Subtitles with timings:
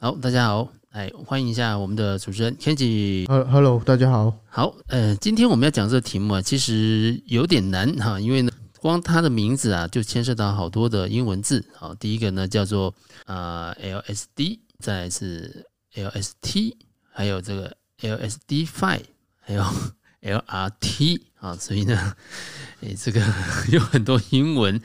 [0.00, 3.26] 好，大家好，来欢迎一下我们的主持人 Kenji。
[3.26, 4.32] Hello，大家好。
[4.48, 11.68] 好，呃，今天我们要讲这个题目啊，其实有点难哈，因为呢，光它的名字啊，就牵涉到好多的英文字。
[11.74, 16.76] 好，第一个呢叫做啊、呃、LSD，再是 LST，
[17.10, 19.02] 还有这个 LSD Five，
[19.40, 19.64] 还有
[20.22, 22.16] LRT 啊，所以呢，
[22.82, 23.20] 诶，这个
[23.70, 24.80] 有很多英文。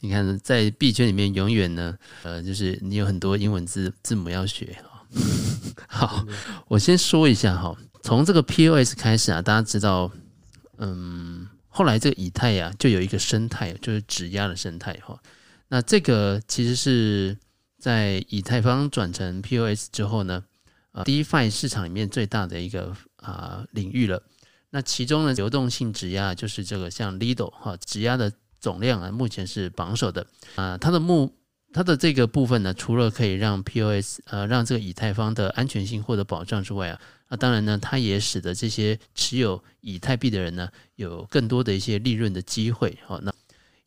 [0.00, 5.06] 你看，在币圈里面，永远呢，呃，就是你有很多英文字字母要学哈。
[5.88, 6.26] 好，
[6.68, 10.12] 我先说一下哈，从这个 POS 开始啊，大家知道，
[10.78, 15.18] 嗯，后来这个以太呀，就有一个生态，就是质押的生态哈。
[15.68, 17.36] 那这个其实是
[17.80, 20.44] 在以太坊转成 POS 之后呢，
[20.92, 24.22] 呃，DeFi 市场里面最大的一个啊、领域了。
[24.70, 31.32] 那其中呢，流动性质押就是这个像 Lido 哈，质押的总量啊，目前是榜首的啊、它的目
[31.72, 42.98] 它的这个部分呢，除了可以让 POS 呃让这个以太坊的安全性获得保障之外啊，那当然呢，它也使得这些持有以太币的人呢，有更多的一些利润的机会。
[43.06, 43.32] 好，那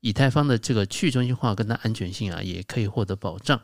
[0.02, 3.62] 以太坊的这个去中心化跟它安全性啊，也可以获得保障。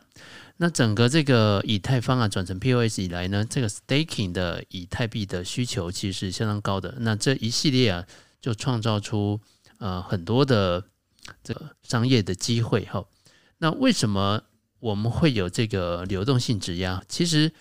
[0.57, 6.95] 那整个这个以太坊啊转成 POS 以来呢，这个 staking 的以太币的需求其实是相当高的。
[6.99, 8.05] 那这一系列啊，
[8.41, 9.39] 就创造出
[9.79, 10.83] 呃很多的
[11.43, 13.05] 这个商业的机会哈。
[13.57, 14.43] 那为什么
[14.79, 17.03] 我们会有这个流动性质押？
[17.07, 17.51] 其实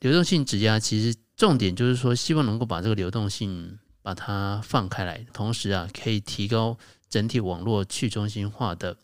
[0.00, 6.76] 流动性质押其实重点就是说，希望能够把这个流动性把它放开来，同时啊可以提高
[7.08, 8.96] 整体网络去中心化的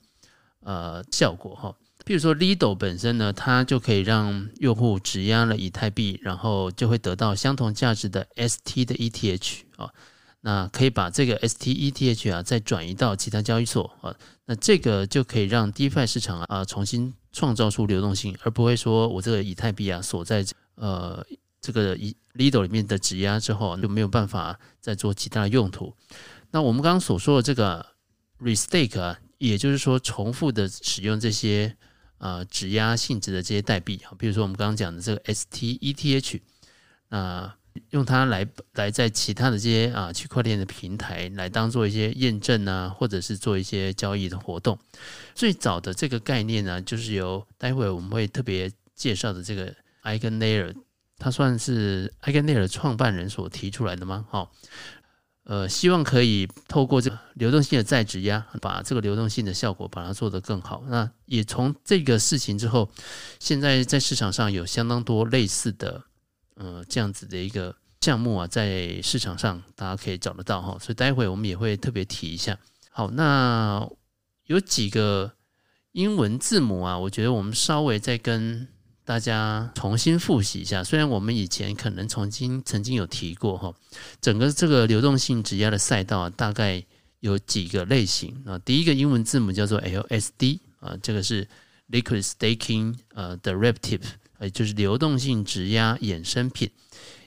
[0.61, 1.75] 呃效果哈。
[2.05, 9.91] 譬如说，Lido 本身呢，它就可以让用户质押了以太币，然后就会得到相同价值的 ST 的 ETH 啊，
[10.43, 21.25] 那可以把这个 ST ETH 啊再转移到其他交易所啊，那这个就可以让 DeFi 市场啊重新创造出流动性，而不会说我这个以太币啊锁在呃
[21.63, 25.95] 这个以 Lido 里面的质押之后就没有办法再做其他的用途。
[26.51, 27.94] 那我们刚刚所说的这个
[28.41, 31.77] Restake 啊，也就是说重复的使用这些。
[32.19, 36.41] 啊，质押性质的这些代币啊，比如说我们刚刚讲的这个 STETH，
[37.11, 37.55] 啊，
[37.91, 44.79] 用它来来在其他的这些啊区块链的平台来当做一些验证啊，或者是做一些交易的活动。
[45.35, 49.75] 最早的这个概念呢，就是由待会我们会特别介绍的这个
[50.05, 50.75] Eigenlayer，
[51.19, 54.25] 它算是 Eigenlayer 创办人所提出来的吗？
[54.31, 54.51] 好。
[55.45, 60.83] 呃，希望可以透过这个流动性的再质押，把这个流动性的效果把它做得更好。
[60.89, 62.91] 那也从这个事情之后，
[63.39, 66.03] 现在在市场上有相当多类似的，
[66.55, 70.79] 呃，这样子的一个项目啊，在市场上大家可以找得到哈。
[70.81, 72.59] 所以待会我们也会特别提一下。
[72.91, 73.87] 好，那
[74.47, 75.33] 有几个
[75.93, 78.69] 英文字母啊，我觉得我们稍微再跟。
[79.07, 83.75] 大家重新复习一下，虽然我们以前可能曾经曾经有提过哈，
[84.23, 86.83] 整个这个流动性质押的赛道，大概
[87.21, 88.59] 有几个类型啊。
[88.61, 91.47] 第一个英文字母叫做 LSD 啊，这个是
[91.91, 94.01] Liquid Staking 呃 Derivative，
[94.41, 96.71] 也就是流动性质押衍生品，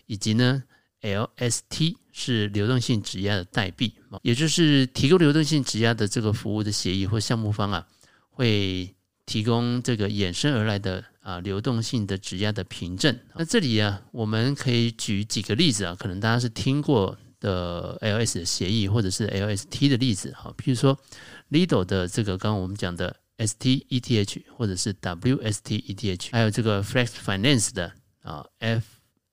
[0.07, 0.63] 以及呢
[1.01, 7.85] LST 是流动性质押的代币，也就是提供流动性质押的这个服务的协议或项目方啊，
[8.31, 8.95] 会
[9.27, 11.05] 提供这个衍生而来的。
[11.27, 13.19] 啊，流动性的质押的凭证。
[13.35, 20.31] 那这里啊，我们可以举几个例子啊，可能大家是听过的 LS 的协议，或者是 LST 的例子。
[20.31, 20.97] 哈，譬如说
[21.51, 27.91] Lido 的这个刚刚我们讲的 STETH，或者是 WSTETH，还有这个 Flex Finance 的
[28.23, 28.85] 啊 F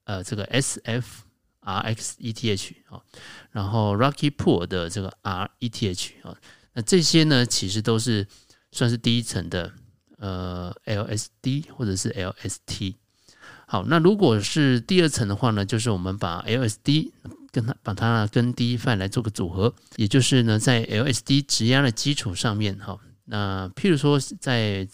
[0.03, 1.01] 呃这个 SFRXETH
[2.89, 3.01] 啊，
[3.51, 6.37] 然后 Rocky Pool 的这个 RETH 啊，
[6.73, 8.27] 那这些呢，其实都是
[8.73, 9.71] 算是第一层的。
[10.25, 12.95] 呃，LSD 或者是 LST，
[13.67, 17.11] 好，那如果是第二层的话呢，就是我们把 LSD
[17.51, 24.87] 跟它把它跟 DeFi 来做个组合，也就是呢，在 LSD 质押的基础上面，哈，那譬如说在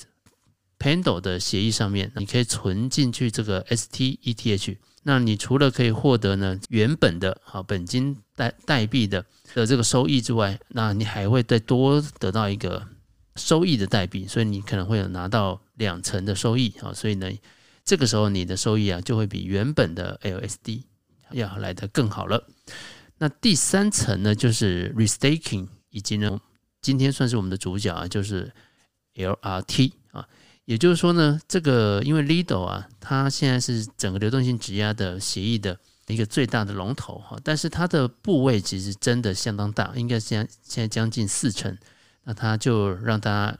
[0.78, 9.26] Pendle 的协议上面，你可以存进去这个 STETH，那你除了可以获得呢原本的啊本金代代币的
[9.56, 12.86] 的这个收益之外，那你还会再多得到一个。
[13.42, 17.30] 收益的代币，所以你可能会有拿到两成的收益啊，所以呢，
[17.84, 20.84] 这个时候你的收益啊就会比原本的 LSD
[21.32, 22.48] 要来得更好了。
[23.18, 26.40] 那第三层呢，就是 restaking，以及呢，
[26.82, 28.52] 今天算是我们的主角啊，就是
[29.16, 30.28] LRT 啊，
[30.66, 35.78] 也就是说呢，这个因为 Lido 啊，它现在是整个流动性质押的协议的
[36.08, 41.76] 一个最大的龙头哈，但是它的部位其实真的相当大，应该现在现在将近四成。
[42.32, 43.58] 那他就让大家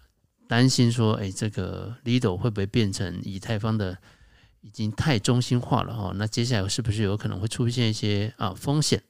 [0.48, 3.98] 担心说，哎，这个 Lido 会不会变成以太坊的
[4.62, 9.04] 已经太中心化了哈，那接下来是不是有可能会出现一些啊风险？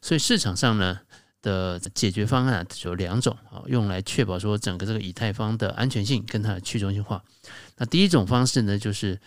[0.00, 0.98] 所以市场上呢
[1.42, 7.22] 的解决方案有两种啊，用来确保说整个这个以太坊的安全性跟它的去中心化。
[7.76, 9.20] 那第一种方式呢，就是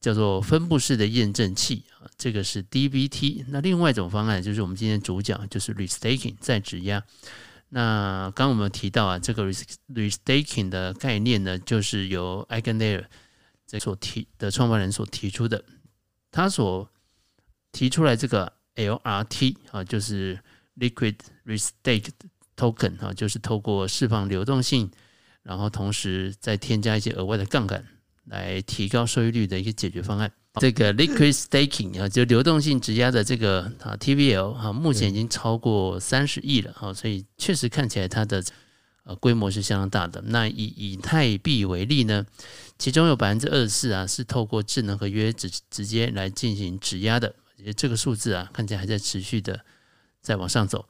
[0.00, 3.46] 叫做分布式的验证器啊，这个是 DBT。
[3.48, 7.02] 那另外一种方案就是我们今天主讲，就是 Restaking 再质押。
[7.70, 9.44] 那刚刚我们提到啊，这个
[9.92, 13.04] Restaking 的概念呢，就是由 Eigenlayer
[13.66, 15.62] 这所提的创办人所提出的，
[16.30, 16.90] 他所
[17.70, 20.38] 提出来这个 LRT 啊，就是
[20.78, 22.08] Liquid Restake
[22.56, 24.90] Token 啊，就是透过释放流动性，
[25.42, 27.86] 然后同时再添加一些额外的杠杆，
[28.24, 30.32] 来提高收益率的一个解决方案。
[30.60, 38.42] 这个 Liquid Staking 啊，就流动性质押的这个啊 TVL 啊，目前已经超过三十亿了啊，所以确实看起来它的。
[39.04, 40.22] 呃，规模是相当大的。
[40.26, 42.26] 那以以太币为例呢，
[42.78, 47.34] 其中有百分之二十四啊是透过智能合约直直接来进行质押的，
[47.74, 49.64] 这个数字啊看起来还在持续的
[50.20, 50.84] 在往上走。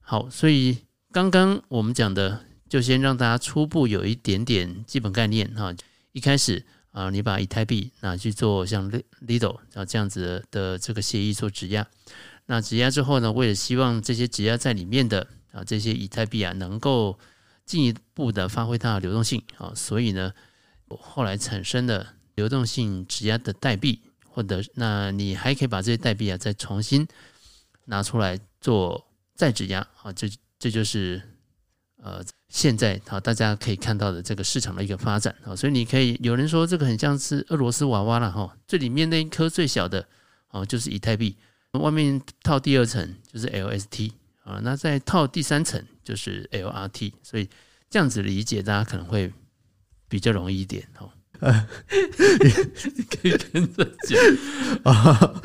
[0.00, 0.76] 好，所以
[1.10, 5.74] 刚刚我们讲的，就先让大家初步有一点点基本概念哈。
[6.12, 6.62] 一开始
[6.96, 8.90] 啊，你把以太币拿去做像
[9.20, 11.86] Lido 啊这样子的这个协议做质押，
[12.46, 17.18] 那质押之后呢，为了希望这些质押在里面的啊这些以太币啊能够
[17.66, 20.32] 进一步的发挥它的流动性啊，所以呢，
[20.88, 24.00] 后来产生的流动性质押的代币，
[24.30, 27.06] 或者那你还可以把这些代币啊再重新
[27.84, 31.20] 拿出来做再质押啊，这这就是
[31.98, 40.06] 呃现在啊大家可以看到的这个市场的一个发展啊，所以你可以有人说这个很像是俄罗斯娃娃了哈，最里面那一颗最小的
[40.50, 41.36] 哦就是以太币，
[41.72, 44.12] 外面套第二层就是 LST。
[44.46, 47.48] 啊，那再套第三层就是 LRT，所以
[47.90, 49.32] 这样子理解大家可能会
[50.08, 51.10] 比较容易一点哦。
[52.94, 54.16] 你 可以跟着讲
[54.94, 55.42] 啊。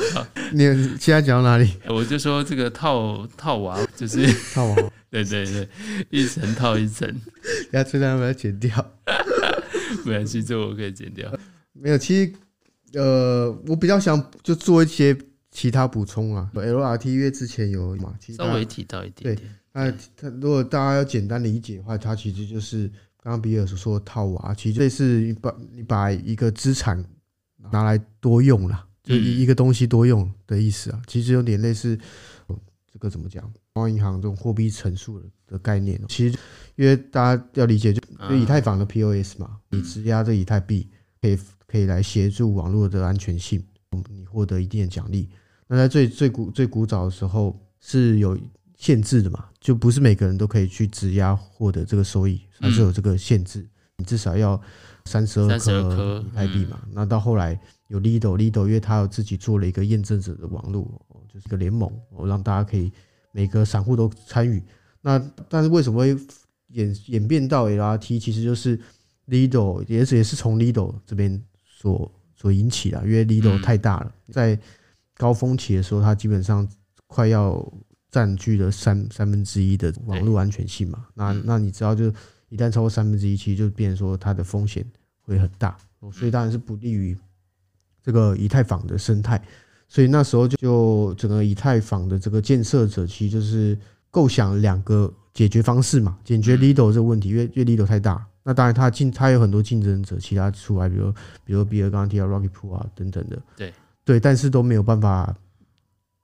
[0.52, 0.64] 你
[1.00, 1.74] 现在讲到哪里？
[1.88, 4.76] 我就说这个套套娃就是套娃，
[5.12, 5.70] 对对对，
[6.10, 7.08] 一层套一层。
[7.72, 8.94] 要这段要不要剪掉？
[10.06, 11.32] 没关系，这我可以剪掉。
[11.74, 12.34] 没有，其实
[12.94, 15.16] 呃，我比较想就做一些。
[15.54, 19.36] 其他补充啊，LRT 因为之前有嘛，稍微提到一点，点。
[19.36, 22.88] 对，那它如果大家要简单理解的话，它其实就是
[23.22, 27.04] 刚刚比尔所说的套娃，其实类似你把你把一个资产
[27.70, 31.02] 拿来多用了，就一一个东西多用的意思啊。
[31.06, 32.00] 其实有点类似
[32.92, 33.42] 这个怎么讲？
[33.74, 36.00] 中央银行这种货币乘数的概念。
[36.10, 36.38] 其实
[36.76, 40.90] 因为大家要理解，就就以太坊的 POS 嘛，你质押这以太币
[41.22, 43.64] 可以可以来协助网络的安全性，
[44.10, 45.30] 你获得一定的奖励。
[45.68, 48.38] 那在最最古最古早的时候是有
[48.78, 53.66] 限制的嘛，就不是每个人都可以去质押获得这个收益，还是有这个限制，
[53.96, 54.62] 你至少要
[55.06, 56.82] 三十二颗以太币嘛。
[56.92, 61.02] 那到后来有 Lido，Lido 因为它有自己做了一个验证者的网络，
[61.34, 62.92] 就是一个联盟，我让大家可以
[63.32, 64.62] 每个散户都参与。
[65.02, 65.18] 那
[65.50, 66.18] 但是为什么会
[66.68, 68.20] 演演变到 LRT？
[68.20, 68.80] 其实就是
[69.28, 74.60] Lido 也是也是从 Lido 这边所所引起的，因为 Lido 太大了，在
[75.16, 76.68] 高峰期的时候，它基本上
[77.08, 77.66] 快要
[78.10, 81.08] 占据了三三分之一的网络安全性嘛。
[81.14, 82.14] 那那你知道，就
[82.50, 84.86] 一旦超过三分之一，其实就变成说它的风险
[85.22, 85.78] 会很大，
[86.12, 87.18] 所以当然是不利于
[88.04, 89.42] 这个以太坊的生态。
[89.94, 93.78] 所以那时候就就整个以太坊的这个建设者，其实就是
[94.10, 101.12] 构想两个解决方式嘛，解决 Lido 这个问题，因为因为 Lido 太大，那当然他竞它有很多竞争者，其他出来，比如
[101.44, 103.74] 比如比尔刚刚提到 Rocket Pool 啊等等的，对。
[104.06, 105.36] 对，但是都没有办法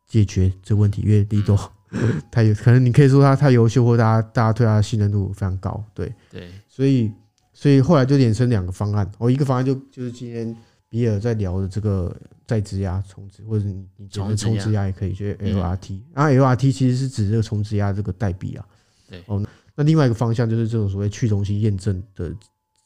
[0.07, 1.59] 解决这个问题，因为 Lido
[2.31, 5.83] 太有可能，你可以说他太优秀，或大家大家对他的信任度非常高。
[5.93, 7.11] 对对，所以
[7.53, 9.09] 所以后来就衍生两个方案。
[9.19, 10.55] 哦，一个方案就就是今天
[10.87, 12.15] 比尔在聊的这个
[12.47, 15.99] 再质押重置，或者你你觉得重质押也可以，就是 LRT。
[16.13, 18.65] 然后 LRT 其实是指这个重质押这个代币啊。
[19.09, 22.33] 对哦，那另外一个方向就是这种所谓去中心验证的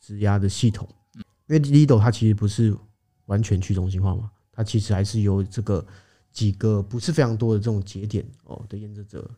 [0.02, 0.90] 质押的系统，
[1.48, 2.76] 因为 Lido 它其实不是
[3.28, 4.32] 完全去中心化嘛。
[4.52, 5.86] 它其实还是由这个
[6.32, 9.30] 几个不是非常多的这种节点哦的验证者，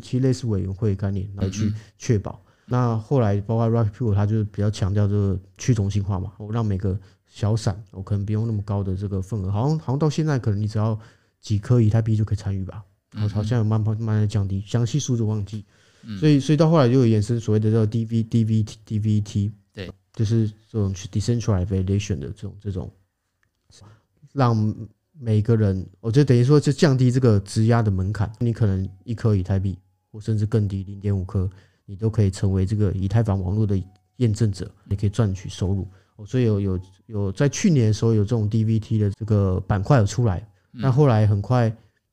[0.12, 2.40] 实类似委员会概念来去确保。
[2.68, 6.98] 那后来包括 Pool，它就是比较强调这个去中心化嘛，我让每个
[7.36, 10.98] 小散，我可能不用那么高的这个份额，好像好像到现在可能你只要
[11.38, 15.62] 几颗以太币就可以参与吧，好好像有慢慢慢慢降低，详细数字忘记。
[16.18, 22.90] 所以所以到后来就有衍生所谓的叫 DV DV DVT，对，就是这种去 decentralized validation 的这种这种。
[24.32, 24.74] 让
[25.12, 28.32] 每个人，我就等于说，就降低这个质押的门槛。
[28.38, 29.78] 你可能一颗以太币，
[30.10, 31.50] 或甚至更低，零点五颗，
[31.84, 33.78] 你都可以成为这个以太坊网络的
[34.16, 35.86] 验证者，你可以赚取收入。
[36.24, 41.70] 所以有有有在去年的时候有这种 DVT 的这个板块有出来，那后来很快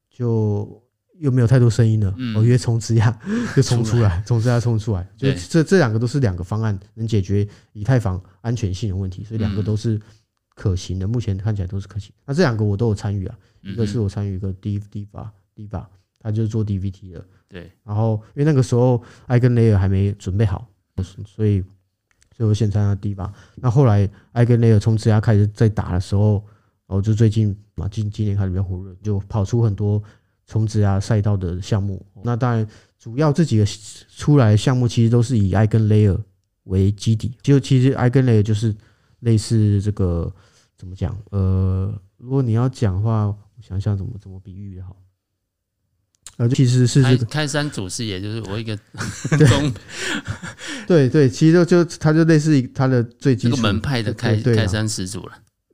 [0.09, 0.81] 就
[1.19, 3.17] 又没有太多声音了，我因为从质押
[3.55, 9.99] 就冲出来，从质押冲出来，就这这两个都是两个方案能解决以太坊安全性的问题，所以两个都是
[10.53, 12.11] 可行的，目前看起来都是可行。
[12.25, 15.85] 那这两个我都有参与啊，一个是我参与一个 D DeFi DeFi，
[16.19, 20.67] 他就是做 DVT 的，对，然后因为那个时候 EigenLayer 还没准备好，
[21.25, 21.63] 所以。
[22.35, 26.43] 所以我先参加 DeFi，那后来 EigenLayer 从质押开始在打的时候，
[26.87, 30.01] 然后就最近嘛，今今年开始比较火热，就跑出很多
[30.45, 32.03] 从质押赛道的项目。
[32.23, 33.65] 那当然，主要这几个
[34.17, 36.19] 出来项目其实都是以 EigenLayer
[36.63, 37.37] 为基底。
[37.41, 38.75] 就其实 EigenLayer 就是
[39.19, 40.33] 类似这个
[40.75, 41.15] 怎么讲？
[41.29, 44.95] 呃，如果你要讲的话，我想想怎么怎么比喻也好。
[46.37, 48.75] 呃，其实是这个开山祖师爷，就是我一个
[50.87, 55.33] 对对，其实就就他就类似于他的最基础门派的开开山始祖了。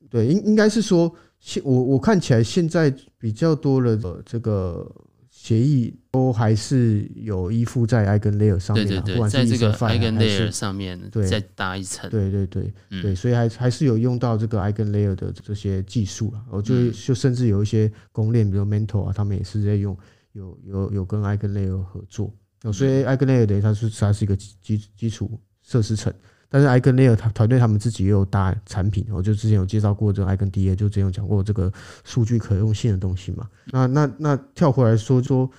[0.10, 4.86] 对，应应该是说，现我我看起来现在比较多的这个
[5.30, 11.00] 协议都还是有依附在 EigenLayer 上面，对对对，在这个 EigenLayer 上面
[11.30, 16.42] 再搭一层，对对对对，所以还还是有用到这个 EigenLayer 的这些技术了。
[16.52, 19.98] 我就就甚至有一些公链，比如 Mentor 啊，他们也是在用。
[20.34, 22.34] 有有有跟 EigenLayer 合作，
[22.72, 26.14] 所以 EigenLayer 等于它是它是一个基基础设施层，
[26.48, 31.72] 但是 EigenLayer 它团队他们自己也有搭产品，我就之前有介绍过这个 EigenDA，就之前有讲过这个
[32.04, 33.50] 数据可用性的东西嘛。
[33.68, 35.50] 那那那跳回来说说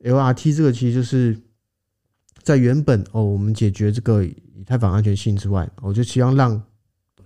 [0.00, 1.36] LRT 这个，其实就是
[2.42, 6.60] 在原本哦，我们解决这个以太坊安全性之外，我就希望让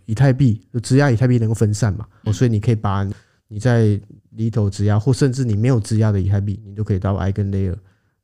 [0.06, 3.06] 以太币就质押以太币能够分散嘛，哦，所以你可以把
[3.48, 4.00] 你在
[4.38, 7.76] 里头质押，或甚至你没有质押的以太币，你都可以到 EigenLayer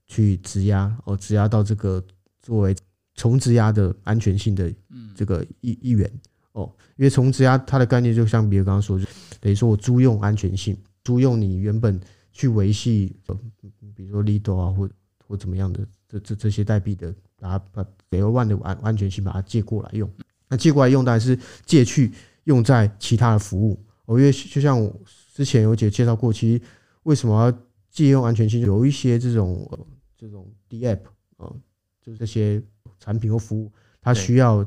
[0.06, 2.02] 去质押，哦，质押到这个
[2.40, 2.74] 作为
[3.16, 4.72] 重质押的安全性的
[5.14, 6.10] 这个一一员
[6.52, 9.04] 哦，因为重质押它的概念就像比如刚刚说，就
[9.40, 12.00] 等于说我租用安全性，租用你原本
[12.32, 13.16] 去维系，
[13.96, 14.88] 比如说 Lido 啊，或
[15.26, 20.08] 或怎么样的这这这些代币的，把它把 Layer One 的安安全性把它借过来用，
[20.48, 22.12] 那借过来用当然是借去
[22.44, 25.00] 用在其他的服务，哦，因为就像我。
[25.34, 26.62] 之前有姐介绍过，其实
[27.02, 27.58] 为什么要
[27.90, 28.60] 借用安全性？
[28.60, 31.00] 有一些这种呃这种 DApp
[31.38, 31.52] 啊，
[32.00, 32.62] 就是这些
[33.00, 34.64] 产品或服务，它需要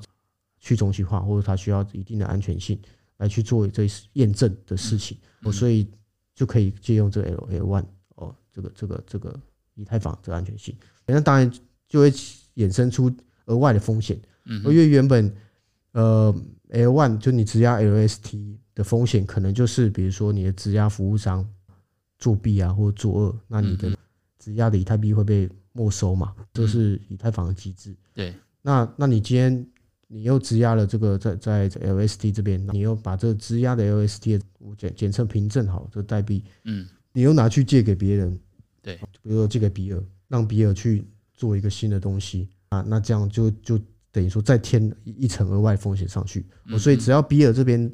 [0.60, 2.77] 去中心化，或者它需要一定的安全性
[3.15, 5.89] 来去做这验证的事情，哦，所以
[6.36, 9.39] 就可以借用这个 L1 哦，这个这个这个
[9.75, 10.75] 以太坊这个安全性，
[11.06, 11.50] 那当然
[11.88, 12.12] 就会
[12.56, 13.10] 衍生出
[13.46, 15.34] 额外的风险，因为原本
[15.94, 16.36] 呃
[16.71, 18.57] L1 就你质押 LST。
[18.77, 21.43] 的风险可能就是，比如说你的质押服务商
[22.19, 23.91] 作弊啊，或者作恶，那你的
[24.38, 26.36] 质押的以太币会被没收嘛？
[26.53, 27.95] 这是以太坊的机制。
[28.13, 29.67] 对，那那你今天
[30.05, 38.39] 你又质押了这个在在 LST 这边，你又把这个质押的 LST 我简简称凭证好这个代币，嗯，你又拿去借给别人，
[38.83, 43.79] 对，比如说借给比尔，让比尔去做一个新的东西啊，那这样就就
[44.12, 46.46] 等于说再添一层额外风险上去。
[46.80, 47.92] 所以只要比尔这边。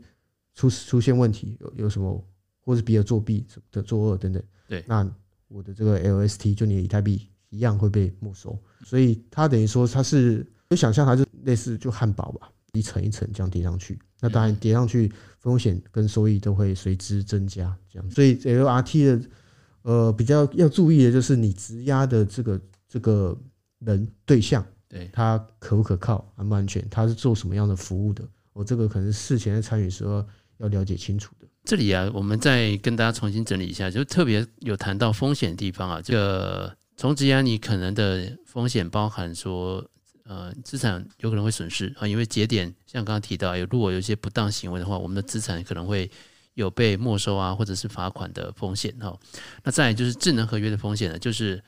[0.56, 2.24] 出出现问题有有什么，
[2.62, 5.04] 或是比尔作弊的作恶等等，对，那
[5.48, 8.56] 我的这个 LST 就你的以太币一样会被没收，
[8.86, 19.30] 所以它等于说它是就想象它是类似就汉堡吧，一层一层这样叠上去，那当然叠上去风险跟收益都会随之增加，这样，所以 LRT 的
[19.82, 23.36] 呃比较要注意的就是你质押的这个这个
[23.80, 28.24] 人对象，对，它可不可靠，安不安全，它是做什么样的服务的，
[28.54, 30.24] 我这个可能事前在参与时候。
[30.60, 31.48] 要了解清楚的。
[31.66, 36.00] 这里啊，我们再跟大家重新整理一下，就特别有谈到风险的地方啊。
[36.00, 39.84] 这个从质押你可能的风险包含说，
[40.24, 46.10] 呃，资产有可能会损失啊，因为节点像刚刚提到，有如果有一些不当行为的话，我们的资产可能会
[46.54, 49.18] 有被没收啊，或者是罚款的风险哈。
[49.64, 51.62] 那再就是智能合约的风险呢，就是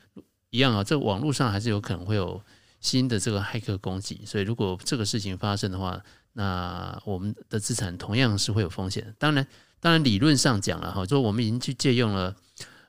[0.50, 2.40] 一样啊，这网络上还是有可能会有
[2.86, 6.00] 新的这个骇客攻击，所以如果这个事情发生的话，
[6.34, 9.12] 那我们的资产同样是会有风险。
[9.18, 9.44] 当然，
[9.80, 12.32] 当然理论上讲了哈，就我们已经去借用了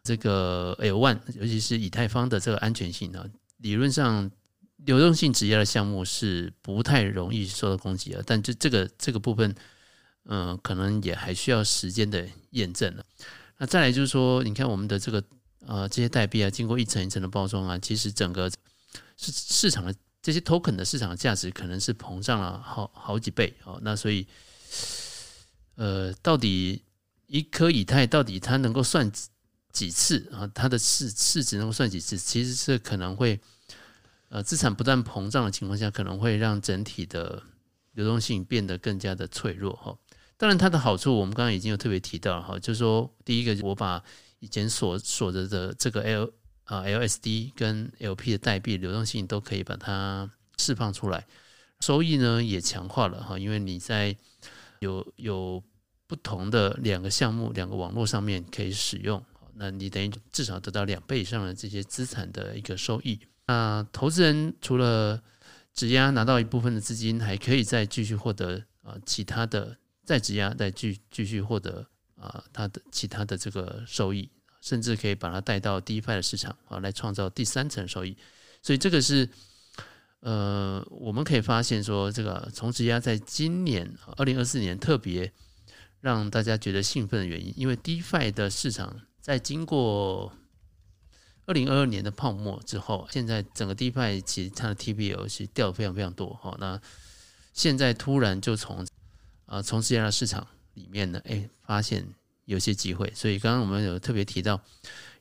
[0.03, 3.25] 这个 L one，尤其是以太坊的这个安全性啊，
[3.57, 4.29] 理论上
[4.85, 8.21] 流动性质押的项目是不太容易受到攻击的。
[8.23, 9.55] 但就这个这个部分，
[10.25, 13.03] 嗯，可能也还需要时间的验证了。
[13.57, 15.23] 那再来就是说，你看我们的这个
[15.65, 18.51] 呃这些代币啊，经过一层一层的包装啊，其实整个
[19.17, 19.93] 市市场的。
[20.19, 24.27] 这些 token 的市场价值可能是膨胀了好好几倍哦，那所以，
[25.75, 26.83] 呃，到底
[27.27, 29.09] 一颗以太到底它能够算
[29.71, 30.45] 几次啊？
[30.53, 32.17] 它的市市值能够算几次？
[32.17, 33.39] 其实是可能会，
[34.27, 37.41] 呃，资产不断膨胀的情况下，可能会让整体的
[37.93, 39.97] 流动性变得更加的脆弱哈。
[40.35, 44.03] 当然，它的好处我们刚刚已经有特别提到了哈，就是说，第一个，我把
[44.39, 46.33] 以前锁锁着的这个 L
[46.67, 51.25] 啊 LSD 跟 LP 的代币流动性都可以把它释放出来，
[51.81, 54.15] 收益呢也强化了哈，因为你在
[54.79, 55.61] 有有
[56.05, 59.23] 不同的两个项目、两个网络上面可以使用，
[59.55, 63.19] 那你等于至少得到两倍以上的这些资产的一个收益。
[63.47, 65.21] 那投资人除了
[65.73, 74.29] 质押拿到一部分的资金，还可以再继续获得啊其他的再质押，再继继续获得啊他的其他的这个收益，
[74.67, 78.17] 甚至可以把它带到 DeFi 的市场啊来创造第三层收益。
[78.61, 79.29] 所以这个是
[80.19, 85.31] 呃我们可以发现说，这个从质押在今年二零二四年特别
[86.01, 90.33] 让大家觉得兴奋的原因，因为 DeFi 的市场在经过
[91.45, 96.57] 二零二二年的泡沫之后，现在整个 DeFi 其实它的 TBL 是掉的非常非常多哈。
[96.59, 96.81] 那
[97.53, 98.85] 现在突然就从
[99.45, 102.05] 啊从质押的市场里面呢，哎，发现
[102.47, 103.13] 有些机会。
[103.15, 104.59] 所以刚刚我们有特别提到，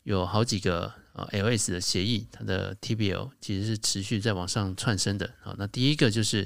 [0.03, 5.35] 有好几个啊 LS 的协议，它的 TBL 其实是持续在往上窜升的。
[5.43, 6.45] 好，那第一个就是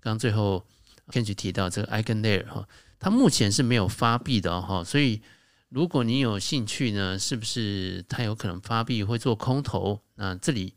[0.00, 0.66] 刚刚最后
[1.08, 2.66] Kenji 提到这个 EigenLayer 哈，
[2.98, 5.20] 它目前是没有发币的哈，所以。
[5.70, 10.00] 如果你有兴趣呢，是不是它有可能发币会做空头？
[10.16, 10.74] 那这里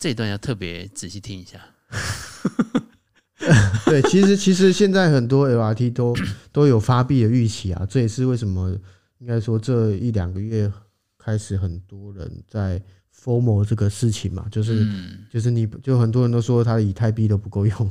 [0.00, 1.64] 这一段要特别仔细听一下。
[3.86, 6.14] 对，其实其实现在很多 LRT 都
[6.52, 8.70] 都有发币的预期啊，这也是为什么
[9.18, 10.72] 应该说这一两个月
[11.18, 12.80] 开始很多人在
[13.22, 17.90] FOMO 这个事情嘛，就是、嗯、就是你就很多人都说他的以太币都不够用，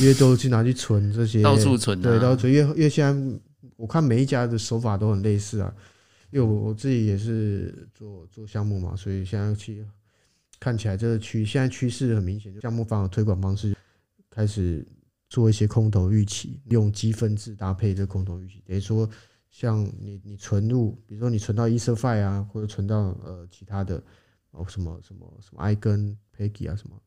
[0.00, 3.38] 因为都去拿去存这些，到处存、啊，对，到处存，因为因为现在。
[3.76, 5.70] 我看每一家的手法都很类似啊，
[6.30, 9.84] 因为我我自己也是做做项目嘛，所以现在去
[10.58, 13.76] 看起来这个趋现在趋势很明显，就项目方的推广方式
[14.36, 14.86] 开始
[15.30, 19.08] 做一些空头预期，用积分制搭配这空头预期，等于说
[19.48, 24.02] 像你你存入，比如说你存到 EtherFi 啊，或者存到呃其他的
[24.50, 27.00] 哦什么什么什么 Eigen Peggy 啊什么，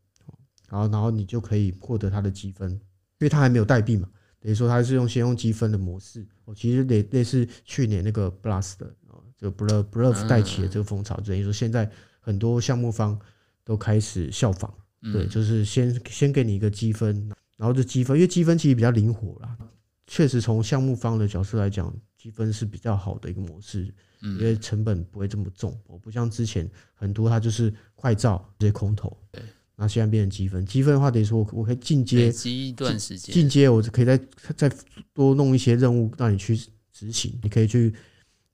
[0.70, 2.80] 然后然后你就可以获得它的积分，因
[3.20, 4.10] 为它还没有代币嘛。
[4.40, 13.20] 等于说它是用先用积分的模式，哦，其实类类似去年那个 Blast 的啊，就 Blur Blur 带起的这个风潮，等于说现在很多项目方
[13.64, 19.58] 都开始效仿，对，就是先先给你一个积分，然后这积分，因为积分其实比较灵活啦，
[20.08, 29.16] 确实从项目方的角色来讲，积分是比较好的一个模式，因为成本不会这么重，我不像之前很多它就是快照这些空投。
[29.76, 34.20] 那现在变成积分，积分的话等于说我我可以进阶，积一段时间，进阶我可以再
[34.58, 34.70] 再
[35.14, 36.58] 多弄一些任务让你去
[36.92, 37.94] 执行，你可以去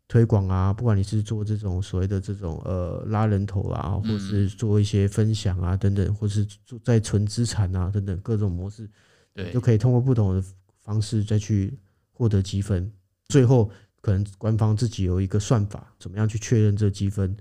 [0.08, 8.88] 推广啊，不管你是做这种所谓的这种呃拉人头啊，或是做一些分享啊等等，或是做在存资产啊等等各种模式，
[9.34, 10.44] 对，就可以通过不同的
[10.82, 11.78] 方式再去
[12.12, 12.91] 获得积分，
[13.30, 17.36] 最后可能官方自己有一个算法，怎么样去确认这积分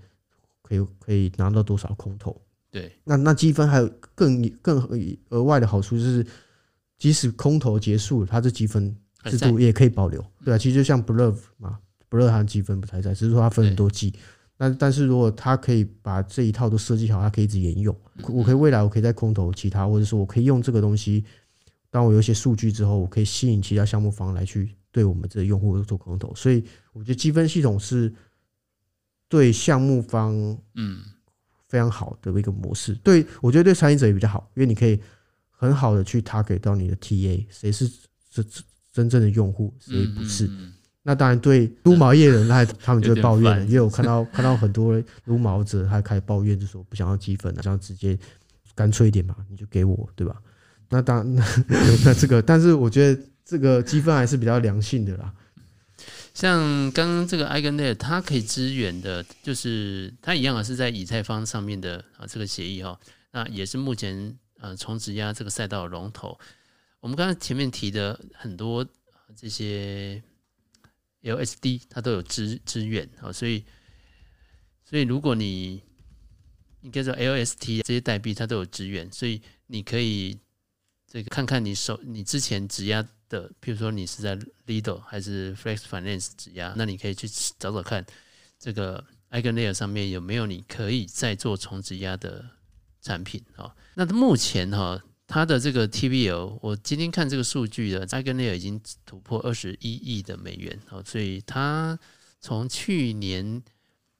[0.63, 2.41] 可以可以拿到多少空投。
[2.71, 4.83] 对，那那积分还有更更
[5.29, 6.27] 额外的好处，就是
[6.97, 10.25] 即使空投结束，它这积分制度也可以保留。
[10.43, 11.79] 对啊，其实就像 Blur 嘛
[12.11, 14.13] ，Blur 它积分不太在，只是说它分很多季。
[14.57, 17.97] 那但是如果它可以把这一套都设计好，它可以一直沿用。
[18.29, 21.25] 我可以未来我可以在空投其他，或者说我可以用这个东西，
[21.91, 26.35] 当我有一些数据之后，我可以吸引其他项目方来去对我们这个用户做空投。
[26.35, 28.15] 所以我觉得积分系统是
[29.29, 30.33] 对项目方，
[30.75, 31.03] 嗯。
[31.67, 35.01] 非常好的一个模式，对我觉得对参与者也比较好，因为你可以
[35.51, 37.91] 很好的去 target 到你的 TA，谁是
[38.31, 38.47] 真
[38.93, 40.49] 真正的用户，谁不是。
[41.07, 48.19] 那当然对撸毛业人，他他们就会抱怨，因为我看到看到很多撸毛者，他开始抱怨，就说不想要积分，想要直接
[48.75, 50.35] 干脆一点嘛，你就给我，对吧？
[50.89, 51.47] 那当然，
[52.05, 55.31] 那这个，但是我觉得这个积分还是比较良性的啦。
[56.33, 56.59] 像
[56.93, 62.99] 刚刚这个 EigenLayer，它可以支援的，就是它一样是在以太坊上面的啊这个协议哈，
[63.33, 66.39] 那也是目前呃从质押这个赛道的龙头。
[67.01, 68.85] 我们刚刚前面提的很多
[69.37, 70.23] 这些
[71.25, 73.65] LSD，它都有支支援啊，所以
[74.85, 75.83] 所以如果你
[76.83, 80.39] 应该说 LST 这些代币它都有支援，所以你可以
[81.11, 83.05] 这个看看你手你之前质押。
[83.27, 87.27] 的，譬如说你是在 Lido 还是 Flex Finance 质押，那你可以去
[87.59, 88.05] 找找看，
[88.59, 92.45] 这个 EigenLayer 上面有没有你可以再做重质押的
[93.01, 93.75] 产品啊？
[93.95, 101.99] 那目前哈，它的这个 TVL，我今天看这个数据的 EigenLayer 已经突破二十一亿的美元哦，所以它
[102.41, 103.63] 从去年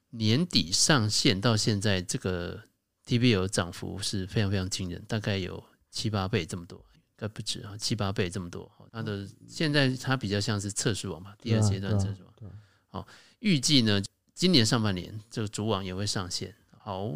[0.09, 2.63] 年底上线到现在，这个
[3.05, 6.77] TVL 涨幅是非常非常惊人，大概有七八倍这么多。
[7.17, 8.69] 应该不止啊，七八倍这么多。
[8.91, 12.53] 它的现在它比较像是测试网吧，第二阶段测试网。
[12.89, 13.07] 好，
[13.39, 14.01] 预计呢，
[14.33, 16.53] 今年上半年这个主网也会上线。
[16.77, 17.13] 好，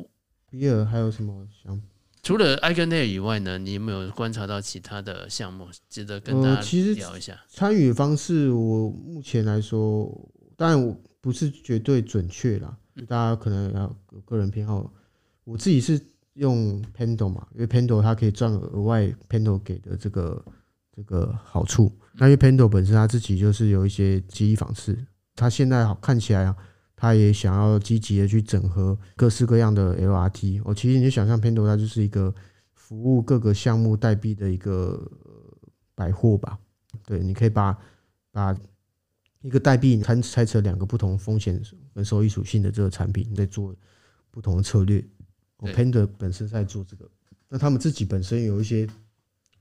[0.50, 1.82] 比尔还有什么想？
[2.22, 6.62] 除了 Eigenlayer 以外呢，你有没有观察到其他的项目值得跟大家
[6.94, 7.40] 聊一下？
[7.48, 12.78] 参与方式，我目前来说，当然我不是绝对准确啦，
[13.08, 14.92] 大家可能要有个人偏好。
[15.46, 16.00] 我自己是
[16.34, 20.46] 用 Pendle 嘛，因为 Pendle 它可以赚额外 Pendle 给的这个
[20.96, 21.92] 这个好处。
[22.14, 25.06] 那因为 Pendle 本身它自己就是有一些记忆方式，
[25.36, 26.56] 它现在好看起来啊。
[27.02, 30.62] 他也想要积极的去整合各式各样的 LRT。
[30.66, 32.36] 我其实你就想象 Pendle 它就是一个
[32.74, 35.10] 服务各个项目代币的一个
[35.96, 36.60] 百货吧。
[37.06, 37.78] 对，你可以把
[38.34, 38.54] 把
[39.42, 41.62] 一个代币拆拆成两个不同风险
[41.94, 43.74] 跟收益属性的这个产品，你在做
[44.30, 45.02] 不同的策略。
[45.56, 47.10] 我 Pendle 本身在做这个，
[47.48, 48.86] 那他们自己本身有一些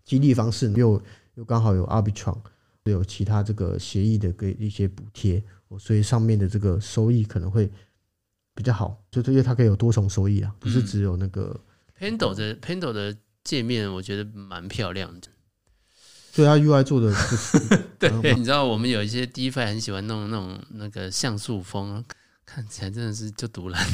[0.05, 1.01] 激励方式，又
[1.35, 2.39] 又刚好有 Arbitron，
[2.83, 5.41] 有其他这个协议的给一些补贴。
[5.77, 7.69] 所以上面的这个收益可能会
[8.55, 11.61] 比较好，就是因为它可以有多重收益啊，不是只有那个。
[11.99, 15.29] Pendle 的 Pendle 的界面我觉得蛮漂亮的，
[16.33, 17.13] 对它 UI 做的
[17.99, 22.05] 对，你知道我们有一些 DeFi 很喜欢弄那种那个像素风，
[22.47, 23.85] 看起来真的是就独蓝。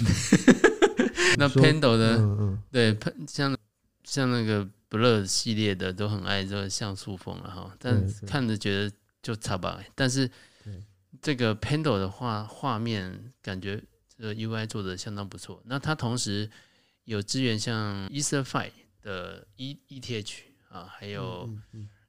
[1.39, 2.95] 那 Pendle 的对
[3.27, 3.57] 像
[4.05, 10.31] 像那个 Blur 系列的都很爱这个像素风了哈，但看着觉得就差吧，但是。
[11.23, 13.83] 这个 Pendle 的画画面感觉
[14.17, 15.63] 这个 UI 做的相当不错。
[15.67, 16.51] 那它同时
[17.05, 20.35] 有支援像 EtherFi 的 E ETH
[20.69, 21.49] 啊，还有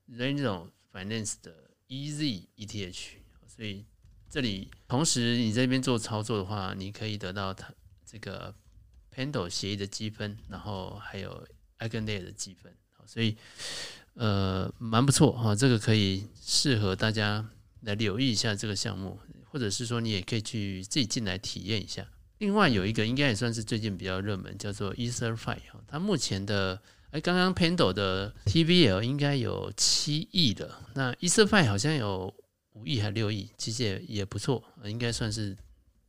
[0.09, 1.53] Reno Finance 的
[1.87, 3.07] EZ ETH。
[3.47, 3.85] 所以
[4.29, 7.73] 这里同时你这边做操作的话，你可以得到它
[8.05, 8.53] 这个
[9.13, 11.47] Pendle 协议的积分，然后还有
[11.79, 12.75] EigenLayer 的积分。
[13.05, 13.37] 所以
[14.15, 17.47] 呃蛮不错哈，这个可以适合大家。
[17.85, 19.17] 来留意一下这个项目，
[19.49, 22.05] 或者是说你也可以去自己进来体验一下。
[22.39, 26.77] 另外有一个应该也算是最近比较热门，叫做 EtherFi 哈，它目前的
[27.11, 32.33] 哎，刚刚 Pendle 的 TVL 应该有七亿的，那 EtherFi 好像有
[32.73, 35.55] 五亿还六亿，其实也也不错，应该算是。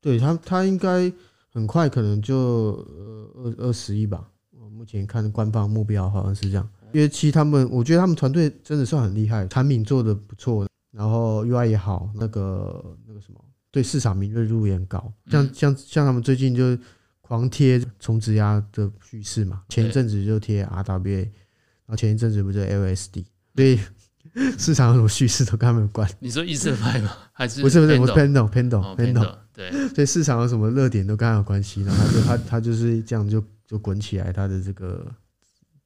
[0.00, 1.12] 对它，它应该
[1.52, 4.28] 很快可能就呃二二十亿吧。
[4.50, 10.66] 我目前看官方目标好像是这样，因为其实他们，我觉得他们团队真的算很厉害，产品做得不错。
[10.96, 13.38] 然后 UI 也好，那个那个什么，
[13.70, 15.12] 对市场敏锐度也很高。
[15.30, 16.76] 像像像他们最近就
[17.20, 23.78] 狂贴重质押的叙事嘛，前一阵子就贴 RWA，然后前一阵子不是 LSD，所以
[24.58, 26.10] 市场有什么叙事都跟他们有关。
[26.18, 27.14] 你说 EtherFi 吗？
[27.32, 28.00] 还是不是不是？
[28.00, 31.82] 我 Pendle Pendle Pendle 对， 所以市场有什么热点都跟他有关系。
[31.82, 35.06] 然后他就他他就是这样就就滚起来，他的这个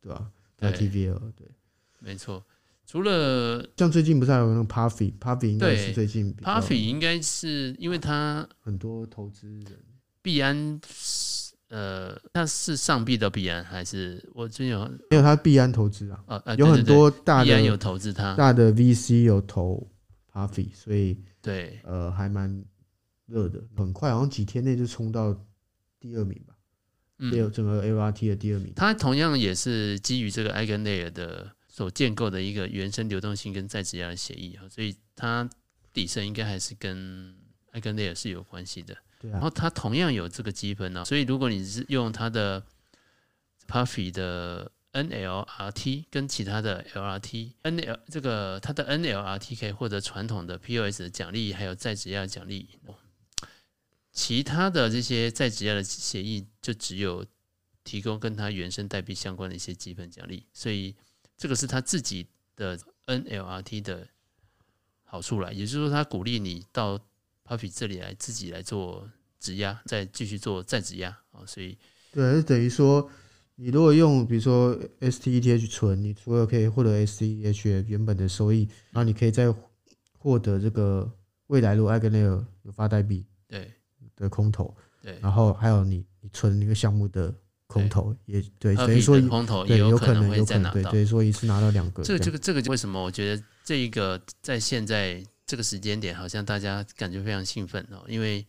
[0.01, 0.31] 对吧？
[0.57, 1.49] 他 TVL 对，
[1.99, 2.45] 没错。
[2.91, 9.79] 除了像最近不是还有那个 Puffy，Puffy 应该是最近 Puffy 应该是因为他很多投资人，
[10.21, 10.81] 币安
[11.69, 16.43] 呃，他是上币的币安还是我最近有没有他币安投资啊？
[16.45, 19.89] 呃，有很多大的有投资他大的 VC 有投
[20.33, 22.65] Puffy，所以对呃还蛮
[23.27, 25.33] 热的，很快好像几天内就冲到
[26.01, 26.55] 第二名吧，
[27.31, 28.73] 也有整个 LRT 的第二名。
[28.75, 31.53] 他同样也是基于这个 EigenLayer 的。
[31.81, 35.49] 所建构的一个原生流动性跟再质押的协议啊，所以它
[35.95, 37.35] 底层应该还是跟
[37.73, 38.95] EigenLayer 是有关系的。
[39.19, 39.33] 对啊。
[39.33, 42.63] 然后它同样有这个积分呢，所以如果你是用它的
[43.67, 52.69] Puffy 的 NLRT 跟其他的 LRT，NL 这个它的 NLRT 可以获得传统的 POS 的奖励，还有再质押的奖励。
[54.13, 57.25] 其他的这些在质押的协议就只有
[57.85, 60.95] 提供跟它原生代币相关的一些积分奖励，所以。
[61.41, 64.07] 这个是他自己的 NLRT 的
[65.05, 67.01] 好处啦，也就是说，他鼓励你到
[67.47, 71.41] Puffy 这里来自己来做质押，再继续做再质押啊。
[71.47, 71.79] 所以，
[72.13, 73.11] 对，就等于说，
[73.55, 79.51] 你如果用比如说 STETH 存，你除了可以获得 STETH 原本的收益，然后你可以再
[80.19, 81.11] 获得这个
[81.47, 83.73] 未来如果 EigenLayer 有发代币对
[84.15, 87.35] 的空投，对，然后还有你你存那个项目的。
[87.71, 92.03] 空投也对，所以说空投也有可能会再拿到，对，所以一次拿到两个。
[92.03, 93.01] 这个这个这个为什么？
[93.01, 98.45] 我觉得这一个在现在这个时间点，好像大家感觉非常兴奋哦，因为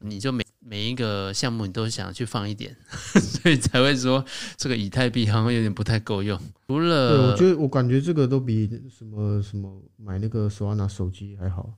[0.00, 4.24] 你就每每一个项目你都想去放一点， 所以才会说
[4.56, 6.36] 这个以太币好像有点不太够用。
[6.66, 11.72] 除了，对，我觉得我感觉这个都比什么什么买那个 Solana 手机还好。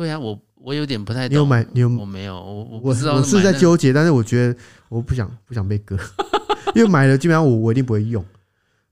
[0.00, 1.34] 对呀、啊，我我有点不太懂。
[1.34, 1.66] 你有买？
[1.74, 1.88] 你有？
[1.90, 3.16] 我没有，我我不知道。
[3.16, 4.58] 我是在纠结，但是我觉得
[4.88, 5.94] 我不想不想被割，
[6.74, 8.24] 因为买了基本上我我一定不会用。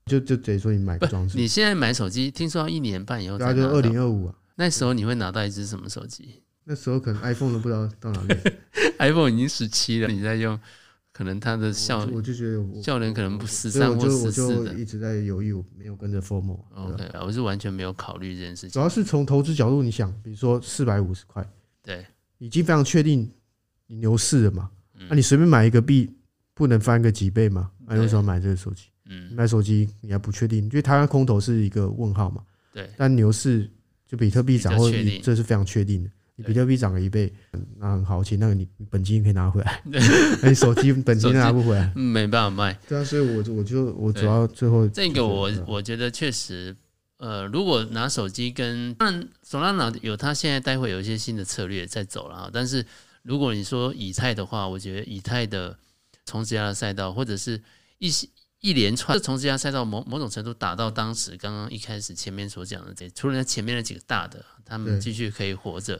[0.05, 1.35] 就就等于说你买个装置。
[1.35, 3.55] 你现在买手机，听说要一年半以后才拿到。
[3.55, 4.35] 对啊，就二零二五啊。
[4.53, 6.43] 那时候你会拿到一支什么手机？
[6.65, 8.35] 那时候可能 iPhone 都不知道到哪里，
[8.99, 10.59] iPhone 已经十七了，你在用，
[11.19, 14.55] 可能他的效，我就觉得效能可能不十三或十四的。
[14.57, 16.57] 我就一直在犹豫，我没有跟着 formo。
[16.73, 18.69] OK，我是完全没有考虑这件事情。
[18.69, 21.45] 主要是从投资角度，你想，比如说四百五十块，
[21.83, 22.05] 对，
[22.37, 23.29] 已经非常确定
[23.87, 24.71] 你牛市了嘛？
[25.09, 26.09] 那你随便买一个币，
[26.53, 27.69] 不能翻个几倍吗？
[27.85, 28.83] 那为什么买这个手机？
[29.07, 32.41] 嗯，买手机你还不确定，因为它空头是一个问号嘛。
[32.71, 33.69] 对，但牛市
[34.07, 34.89] 就比特币涨，或
[35.21, 36.09] 这是非常确定的。
[36.39, 37.31] 你比特币涨了一倍，
[37.77, 39.83] 那很好，其那个你本金可以拿回来，
[40.41, 42.79] 那你手机本金拿不回来，没办法卖。
[42.87, 46.73] 对啊，所以我我就我主要最后这个我我觉得确实，
[47.17, 52.85] 呃，如果拿手机跟当然，Solana 有他现在待会有一些新的策略在走了啊，但是
[53.23, 55.77] 如果你说以太的话，我觉得以太的
[56.25, 57.61] 从质押的赛道或者是
[57.97, 58.27] 一些。
[58.61, 65.97] 一连串从这家赛道某某种程度打到当时刚刚一开始前面所讲的这，除了前面那几个大的，他们继续可以活着，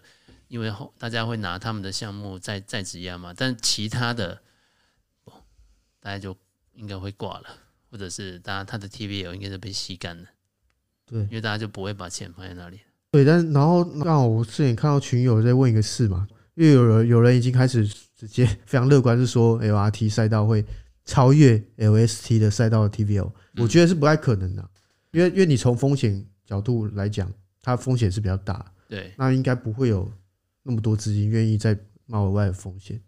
[0.49, 3.33] 因为后大家会拿他们的项目再再质押嘛。
[3.33, 4.41] 但其他的，
[6.01, 6.35] 大家就
[6.73, 7.45] 应该会挂了，
[7.89, 10.27] 或者是大家他的 TVL 应该是被吸干了，
[11.05, 12.81] 对，因为大家就不会把钱放在那里。
[13.11, 20.65] 对，但然后刚好我之前看到群友在问一个事嘛，因为有人有人已经开始直接非常乐观，是说 LRT 赛道会。
[21.05, 24.69] 超越 LST 的赛道的 TVL，我觉得是不太可能的，
[25.09, 27.33] 因为因为你从风险角度来讲，
[27.63, 30.11] 它风险是比较大，对，那应该不会有
[30.63, 32.99] 那么多资金愿意再冒额外的风险。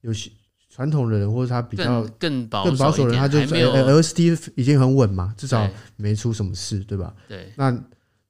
[0.00, 0.30] 有些
[0.68, 7.14] 传统的人或者他比较更保更保守的人，他就 LST 已经很稳嘛，至少没出什么事，对吧？
[7.28, 7.84] 对，那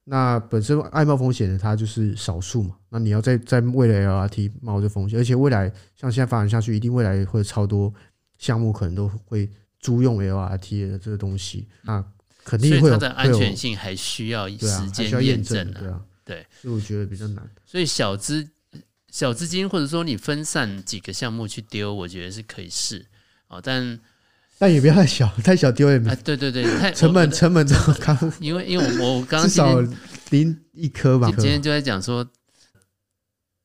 [0.05, 7.93] 那本身爱冒风险的他就是少数嘛，那你要再再为了 LRT 冒这风险，而且未来像现在发展下去，一定未来会超多。
[8.39, 9.47] 项目可能都会
[9.81, 12.03] 租用 LRT 的这个东西，那
[12.43, 17.51] 肯定会有，所以它的安全性还需要时间验证的，对啊，对，所以我觉得比较难。
[17.67, 18.49] 所以小资
[19.11, 23.05] 小资金或者说你分散几个项目去丢，我觉得是可以试
[23.49, 23.99] 哦，但
[24.59, 26.15] 但也不要太小， 太小丢也没。
[26.17, 29.81] 对对对， 太成本成本这么高， 因为因为我我刚刚至少
[30.31, 31.29] 零一颗吧。
[31.33, 32.25] 今天就在讲说，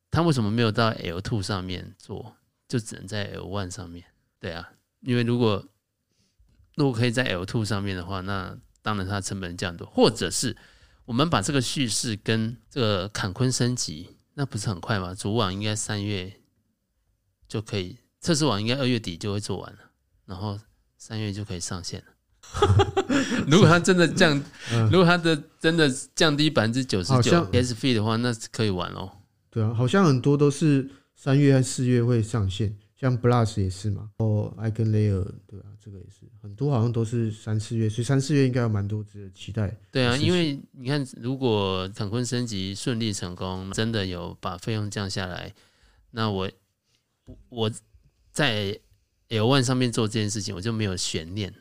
[0.10, 2.36] 他为什么没有到 L two 上面做，
[2.68, 4.04] 就只能在 L one 上面。
[4.40, 4.70] 对啊，
[5.02, 5.64] 因为如果
[6.76, 10.58] 如果可以在 L two 上面的话，那当然它成本降多，或者是
[11.06, 15.14] 我们把这个叙事跟这个坎昆升级，那不是很快吗？
[15.14, 16.42] 主网应该三月
[17.48, 19.80] 就可以，测试网应该二月底就会做完了，
[20.26, 20.60] 然后
[20.98, 22.06] 三月就可以上线了。
[23.48, 24.44] 如果它真的降，
[24.92, 29.12] 如果它的真的降低百分之九十九 fee 的话，那是可以玩哦。
[29.50, 32.78] 对啊，好像很多都是三月还四月会上线。
[33.06, 39.78] 像 Plus 也是嘛，哦，EigenLayer 对啊，这个也是很多，好像都是三四月，所以三四月应该有蛮多值得期待。
[39.92, 45.54] 对啊，因为你看，如果坎昆升级顺利成功，真的有把费用降下来，
[46.10, 46.50] 那我
[47.50, 47.72] 我
[48.32, 48.80] 在
[49.30, 51.54] L One 上面做这件事情，我就没有悬念，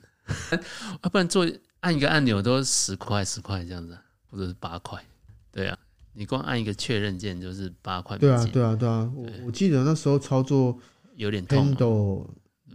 [1.02, 1.46] 要 不然做
[1.80, 3.98] 按一个按钮都十块十块这样子，
[4.30, 5.04] 或者是八块，
[5.52, 5.78] 对啊，
[6.14, 8.16] 你光按一个确认键就是八块。
[8.16, 10.80] 对啊，对啊，对啊，我我记得那时候操作。
[11.16, 12.29] 有点痛，Pando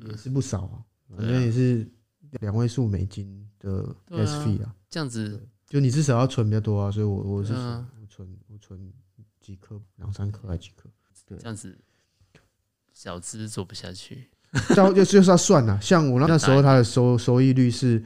[0.10, 0.84] 也是不少啊，
[1.16, 1.88] 反正也是
[2.42, 8.92] 两位数美金的 gas fee 啊，这样子就你至少要存比较多啊，所以我我是我存我存
[9.40, 10.90] 几颗两三颗还几颗，
[11.26, 11.78] 对，这样子
[12.94, 14.30] 小资做不下去，
[14.76, 18.04] 就就是要算呐，像我那时候他的收 收益率是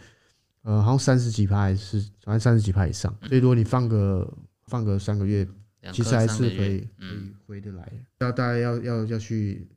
[0.64, 4.34] 呃好像三十几趴还是反正三十几趴以上，所以如果你放个
[4.68, 5.48] 放个三个月，
[5.92, 9.68] 其实还是可以可以回得来，要大家要要要去。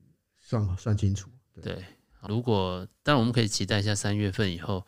[0.46, 1.84] 算算清楚，对，对。
[2.28, 4.86] 如果当然我们可以期待一下三月份以后，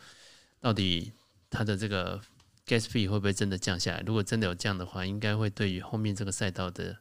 [0.61, 1.12] 到底
[1.51, 2.21] 它的这个
[2.64, 4.01] gas fee 会不会真的降下来？
[4.07, 6.97] 如果真的有降的话，应该会对于后面这个赛道的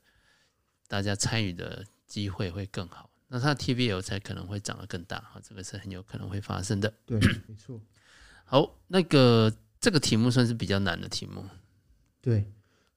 [0.88, 3.12] 大家参与的机会会更好。
[3.28, 6.92] 那它的 TVL 才可能会涨得更大哈，这个是很有可能会发生的。
[7.06, 7.80] 对，没错。
[8.44, 11.46] 好，那个这个题目算是比较难的题目。
[12.22, 12.38] 对，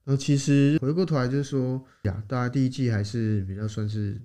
[0.05, 4.18] 然后其实回过头来就是说呀，大家第一季还是比较算是。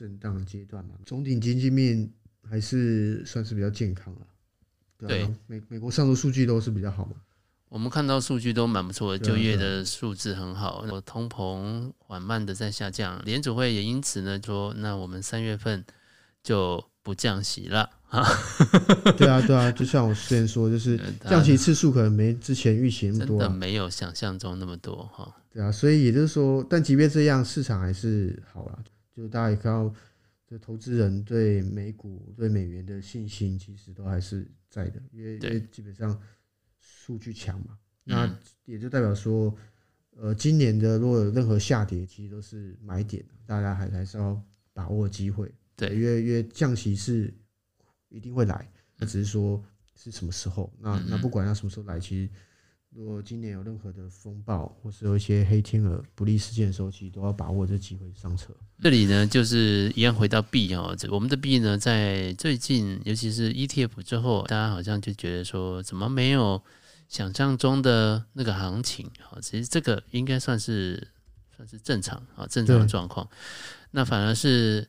[0.00, 2.10] 震荡阶段嘛，总体经济面
[2.48, 4.20] 还是算是比较健康了。
[4.96, 7.12] 对，美美国上周数据都是比较好嘛。
[7.68, 13.22] 我们看到数据都蛮不错的，就业的数字很好，通膨缓慢的在下降。
[13.26, 15.84] 联储会也因此呢说，那我们三月份
[16.42, 17.90] 就不降息了。
[19.18, 25.36] 对啊，对啊，就像我之前说，就是降息次数可能没之前预期那么多，真的没有想象中那么多哈。
[25.52, 28.78] 对啊，所以也就是说，但即便这样，市场还是好了。
[29.20, 29.94] 就大家也看到，
[30.46, 36.18] 就投资人对美股、对美元的信心其实都还是在的，因为因为基本上
[36.80, 39.54] 数据强嘛，那也就代表说，
[40.16, 45.52] 呃，今年的如果有任何下跌，其实都是买点，大家还还是要把握机会。
[45.76, 47.32] 对，因为因为降息是
[48.08, 49.62] 一定会来，那只是说
[49.94, 50.72] 是什么时候。
[50.78, 52.32] 那那不管它什么时候来，其实。
[52.92, 58.52] 如果今年有任何的风暴，或是有一些黑天鹅不利事件的时候，其实都要把握这机会上车。
[58.82, 66.60] 这里呢，就是一样回到币哦，这我们的币呢，在最近，尤其是 ETF 之后，大家好像就觉得说，怎么没有
[67.08, 69.08] 想象中的那个行情？
[69.20, 71.06] 好，其实这个应该算是
[71.56, 73.28] 算是正常啊，正常的状况。
[73.92, 74.88] 那反而是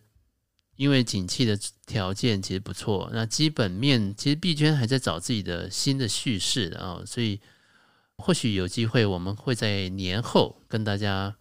[0.76, 7.40] 因为景气的条件其实不错，那基本面其实币圈还在找自己的新的叙事啊，所以。
[8.22, 11.36] 或许有机会，我们会在年后跟大家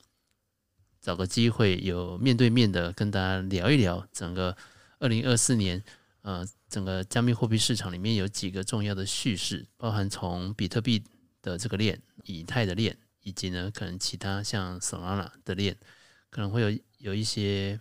[1.00, 4.56] 找个机会，有面对面的跟大家聊一聊整个
[4.98, 5.82] 二零二四年，
[6.22, 11.04] 呃，整个加密货币市场里面有几个重要的叙事，包含从比特币
[11.42, 15.76] 的这个链、以太的链，以及呢可能其他像 Solana 的链，
[16.30, 17.78] 可能会有有一些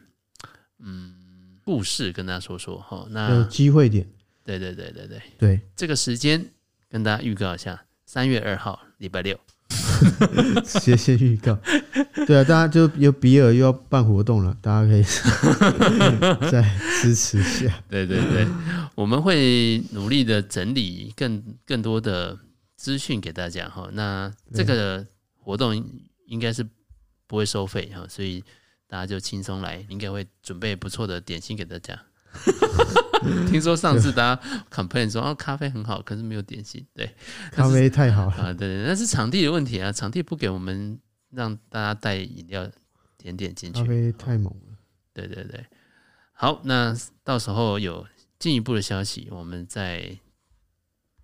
[0.80, 3.08] 嗯故事跟大家说说哈。
[3.10, 4.08] 那有机会点，
[4.44, 6.52] 对对对对对对，这个时间
[6.90, 7.86] 跟大家预告一下。
[8.06, 9.38] 三月二号，礼拜六，
[10.64, 11.58] 直接先预告。
[12.28, 15.04] 对啊，大家就有比尔又要办活动了，大家可以
[16.52, 16.64] 再
[17.02, 17.84] 支持一下。
[17.90, 18.48] 对对对，
[18.96, 22.38] 我们会努力的整理更更多的
[22.76, 23.90] 资讯给大家哈。
[23.94, 25.06] 那这个
[25.38, 25.76] 活动
[26.28, 26.66] 应该是
[27.26, 28.44] 不会收费哈，所以
[28.88, 32.00] 大家就轻松来，应该会准备不错的点心给大家。
[33.50, 36.86] 听说上次大家 complain 说哦，咖啡很好，可是没有点心。
[36.94, 37.14] 对，
[37.52, 38.54] 咖啡太好了啊！
[38.54, 41.00] 对对，那是场地的问题啊，场地不给我们
[41.32, 42.70] 让大家带饮料
[43.18, 43.82] 甜点进去。
[43.82, 44.78] 咖啡太猛了。
[45.14, 45.66] 对对对，
[46.32, 50.18] 好，那到时候有进一步的消息，我们在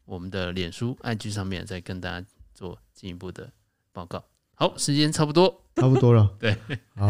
[0.04, 3.50] 我们的脸书、IG 上面再跟大家做进一步的
[3.94, 4.24] 报告。
[4.56, 6.30] 好，时间差不多，差不多了。
[6.40, 6.56] 对，
[6.96, 7.10] 好，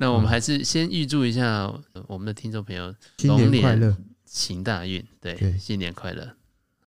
[0.00, 1.72] 那我们还是先预祝一下
[2.06, 5.04] 我们的听众朋友新年快乐，行大运。
[5.20, 6.30] 对，新年快乐。